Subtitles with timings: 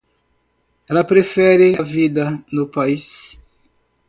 [0.89, 3.39] Ela prefere a vida no país.